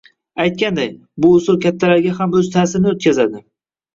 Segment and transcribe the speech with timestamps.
[0.43, 0.87] Aytganday,
[1.25, 3.45] bu usul kattalarga ham o‘z ta’sirini o‘tkazadi!